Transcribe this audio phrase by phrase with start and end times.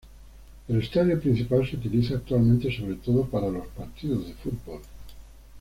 [0.67, 4.81] El estadio principal se utiliza actualmente sobre todo para los partidos de fútbol.